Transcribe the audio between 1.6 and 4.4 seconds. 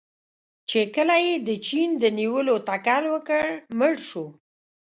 چین د نیولو تکل وکړ، مړ شو.